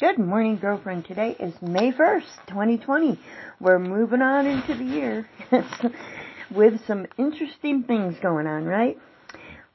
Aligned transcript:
Good 0.00 0.16
morning, 0.16 0.56
girlfriend. 0.56 1.04
Today 1.04 1.36
is 1.38 1.52
May 1.60 1.92
1st, 1.92 2.46
2020. 2.46 3.20
We're 3.60 3.78
moving 3.78 4.22
on 4.22 4.46
into 4.46 4.74
the 4.74 4.82
year 4.82 5.28
with 6.50 6.86
some 6.86 7.06
interesting 7.18 7.82
things 7.82 8.16
going 8.22 8.46
on, 8.46 8.64
right? 8.64 8.96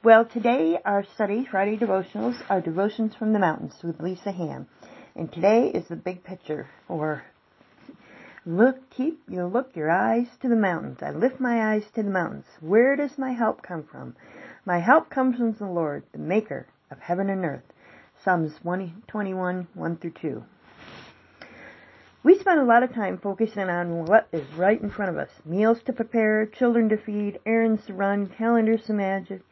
Well, 0.04 0.26
today 0.26 0.80
our 0.84 1.06
study, 1.14 1.46
Friday 1.46 1.78
devotionals, 1.78 2.42
are 2.50 2.60
devotions 2.60 3.14
from 3.14 3.34
the 3.34 3.40
mountains 3.40 3.76
with 3.84 4.00
Lisa 4.00 4.32
Ham. 4.32 4.66
And 5.16 5.32
today 5.32 5.68
is 5.68 5.88
the 5.90 5.96
big 5.96 6.24
picture, 6.24 6.70
or 6.88 7.24
look, 8.48 8.78
keep, 8.90 9.22
you 9.30 9.46
look 9.46 9.76
your 9.76 9.92
eyes 9.92 10.26
to 10.42 10.50
the 10.50 10.56
mountains. 10.56 11.04
I 11.04 11.12
lift 11.12 11.40
my 11.40 11.72
eyes 11.72 11.84
to 11.94 12.02
the 12.02 12.10
mountains. 12.10 12.46
Where 12.62 12.96
does 12.96 13.20
my 13.20 13.34
help 13.34 13.62
come 13.62 13.84
from? 13.84 14.16
My 14.66 14.80
help 14.80 15.12
comes 15.12 15.38
from 15.38 15.54
the 15.54 15.68
Lord, 15.68 16.02
the 16.14 16.18
maker 16.18 16.66
of 16.90 16.98
heaven 16.98 17.30
and 17.30 17.46
earth. 17.46 17.62
Psalms 18.26 18.54
121, 18.64 19.68
1 19.76 19.98
through 19.98 20.14
2. 20.20 20.44
We 22.24 22.40
spend 22.40 22.60
a 22.60 22.66
lot 22.66 22.82
of 22.82 22.92
time 22.92 23.20
focusing 23.20 23.70
on 23.70 24.06
what 24.06 24.28
is 24.32 24.52
right 24.56 24.82
in 24.82 24.90
front 24.90 25.12
of 25.12 25.18
us. 25.20 25.30
Meals 25.46 25.78
to 25.86 25.94
prepare, 25.94 26.48
children 26.48 26.90
to 26.90 26.98
feed, 26.98 27.40
errands 27.46 27.86
to 27.86 27.94
run, 27.94 28.26
calendars 28.26 28.84
to 28.88 28.94
manage, 28.94 29.44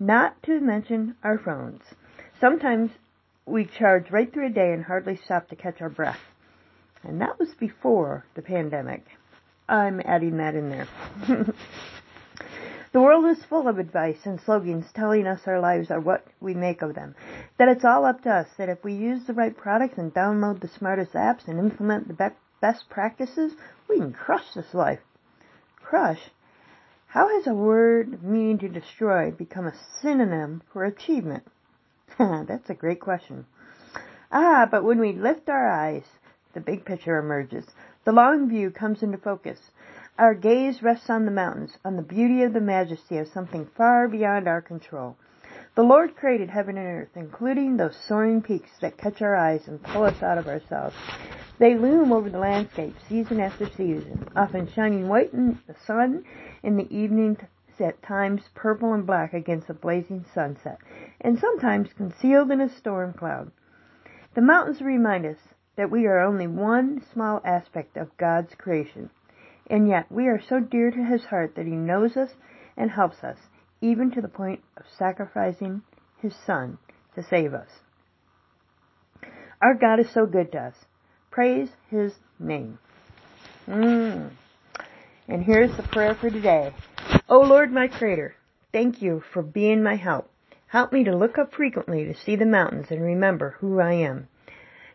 not 0.00 0.42
to 0.42 0.58
mention 0.58 1.14
our 1.22 1.38
phones. 1.38 1.80
Sometimes 2.40 2.90
we 3.46 3.64
charge 3.64 4.10
right 4.10 4.32
through 4.32 4.48
a 4.48 4.50
day 4.50 4.72
and 4.72 4.82
hardly 4.82 5.14
stop 5.14 5.48
to 5.50 5.54
catch 5.54 5.80
our 5.80 5.88
breath. 5.88 6.18
And 7.04 7.20
that 7.20 7.38
was 7.38 7.54
before 7.54 8.24
the 8.34 8.42
pandemic. 8.42 9.06
I'm 9.68 10.02
adding 10.04 10.38
that 10.38 10.56
in 10.56 10.70
there. 10.70 10.88
The 12.98 13.04
world 13.04 13.26
is 13.26 13.44
full 13.44 13.68
of 13.68 13.78
advice 13.78 14.26
and 14.26 14.40
slogans 14.40 14.90
telling 14.92 15.28
us 15.28 15.46
our 15.46 15.60
lives 15.60 15.88
are 15.92 16.00
what 16.00 16.26
we 16.40 16.52
make 16.52 16.82
of 16.82 16.96
them. 16.96 17.14
That 17.56 17.68
it's 17.68 17.84
all 17.84 18.04
up 18.04 18.24
to 18.24 18.30
us. 18.30 18.48
That 18.58 18.68
if 18.68 18.82
we 18.82 18.92
use 18.92 19.24
the 19.24 19.34
right 19.34 19.56
products 19.56 19.98
and 19.98 20.12
download 20.12 20.60
the 20.60 20.66
smartest 20.66 21.12
apps 21.12 21.46
and 21.46 21.60
implement 21.60 22.08
the 22.08 22.32
best 22.60 22.90
practices, 22.90 23.52
we 23.88 23.98
can 23.98 24.12
crush 24.12 24.52
this 24.52 24.74
life. 24.74 24.98
Crush? 25.76 26.18
How 27.06 27.28
has 27.28 27.46
a 27.46 27.54
word 27.54 28.20
meaning 28.24 28.58
to 28.58 28.68
destroy 28.68 29.30
become 29.30 29.68
a 29.68 29.78
synonym 30.02 30.62
for 30.72 30.84
achievement? 30.84 31.44
That's 32.18 32.68
a 32.68 32.74
great 32.74 32.98
question. 32.98 33.46
Ah, 34.32 34.66
but 34.68 34.82
when 34.82 34.98
we 34.98 35.12
lift 35.12 35.48
our 35.48 35.70
eyes, 35.70 36.02
the 36.52 36.60
big 36.60 36.84
picture 36.84 37.16
emerges. 37.16 37.64
The 38.04 38.10
long 38.10 38.48
view 38.48 38.72
comes 38.72 39.04
into 39.04 39.18
focus. 39.18 39.60
Our 40.18 40.34
gaze 40.34 40.82
rests 40.82 41.08
on 41.10 41.26
the 41.26 41.30
mountains, 41.30 41.78
on 41.84 41.94
the 41.94 42.02
beauty 42.02 42.42
of 42.42 42.52
the 42.52 42.60
majesty 42.60 43.18
of 43.18 43.28
something 43.28 43.66
far 43.76 44.08
beyond 44.08 44.48
our 44.48 44.60
control. 44.60 45.16
The 45.76 45.84
Lord 45.84 46.16
created 46.16 46.50
heaven 46.50 46.76
and 46.76 46.88
earth, 46.88 47.16
including 47.16 47.76
those 47.76 47.94
soaring 47.94 48.42
peaks 48.42 48.70
that 48.80 48.98
catch 48.98 49.22
our 49.22 49.36
eyes 49.36 49.68
and 49.68 49.80
pull 49.80 50.02
us 50.02 50.20
out 50.20 50.36
of 50.36 50.48
ourselves. 50.48 50.96
They 51.60 51.76
loom 51.76 52.12
over 52.12 52.28
the 52.28 52.40
landscape 52.40 52.96
season 53.08 53.38
after 53.38 53.66
season, 53.66 54.28
often 54.34 54.66
shining 54.66 55.06
white 55.06 55.32
in 55.32 55.60
the 55.68 55.76
sun 55.86 56.24
in 56.64 56.76
the 56.76 56.92
evening, 56.92 57.36
at 57.78 58.02
times 58.02 58.42
purple 58.56 58.94
and 58.94 59.06
black 59.06 59.32
against 59.34 59.70
a 59.70 59.74
blazing 59.74 60.24
sunset, 60.34 60.78
and 61.20 61.38
sometimes 61.38 61.92
concealed 61.92 62.50
in 62.50 62.60
a 62.60 62.68
storm 62.68 63.12
cloud. 63.12 63.52
The 64.34 64.40
mountains 64.40 64.82
remind 64.82 65.26
us 65.26 65.38
that 65.76 65.92
we 65.92 66.06
are 66.06 66.18
only 66.18 66.48
one 66.48 67.04
small 67.12 67.40
aspect 67.44 67.96
of 67.96 68.16
God's 68.16 68.56
creation. 68.56 69.10
And 69.70 69.88
yet 69.88 70.10
we 70.10 70.26
are 70.28 70.40
so 70.40 70.60
dear 70.60 70.90
to 70.90 71.04
his 71.04 71.24
heart 71.24 71.54
that 71.56 71.66
he 71.66 71.72
knows 71.72 72.16
us 72.16 72.30
and 72.76 72.90
helps 72.90 73.22
us, 73.22 73.38
even 73.80 74.10
to 74.12 74.20
the 74.20 74.28
point 74.28 74.62
of 74.76 74.84
sacrificing 74.96 75.82
his 76.20 76.34
son 76.46 76.78
to 77.14 77.22
save 77.22 77.52
us. 77.52 77.68
Our 79.60 79.74
God 79.74 80.00
is 80.00 80.10
so 80.10 80.24
good 80.24 80.52
to 80.52 80.58
us. 80.58 80.74
Praise 81.30 81.68
his 81.90 82.14
name. 82.38 82.78
Mm. 83.68 84.30
And 85.26 85.44
here's 85.44 85.76
the 85.76 85.82
prayer 85.82 86.14
for 86.14 86.30
today. 86.30 86.72
O 87.28 87.40
Lord, 87.40 87.70
my 87.70 87.88
Creator, 87.88 88.34
thank 88.72 89.02
you 89.02 89.22
for 89.32 89.42
being 89.42 89.82
my 89.82 89.96
help. 89.96 90.30
Help 90.68 90.92
me 90.92 91.04
to 91.04 91.16
look 91.16 91.38
up 91.38 91.52
frequently 91.52 92.04
to 92.04 92.14
see 92.14 92.36
the 92.36 92.46
mountains 92.46 92.86
and 92.90 93.02
remember 93.02 93.56
who 93.58 93.80
I 93.80 93.94
am. 93.94 94.28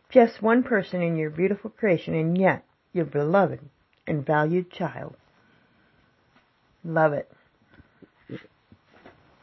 Just 0.10 0.42
one 0.42 0.64
person 0.64 1.02
in 1.02 1.18
your 1.18 1.30
beautiful 1.30 1.70
creation 1.70 2.16
and 2.16 2.38
yet 2.38 2.64
your 2.94 3.06
beloved 3.06 3.60
and 4.08 4.26
valued 4.26 4.72
child. 4.72 5.16
Love 6.84 7.14
it. 7.14 7.32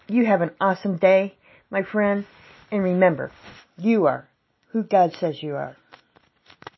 You 0.08 0.26
have 0.26 0.42
an 0.42 0.50
awesome 0.60 0.96
day, 0.96 1.34
my 1.70 1.82
friend, 1.82 2.26
and 2.70 2.82
remember, 2.82 3.30
you 3.78 4.06
are 4.06 4.28
who 4.68 4.82
God 4.82 5.14
says 5.14 5.42
you 5.42 5.54
are. 5.56 5.76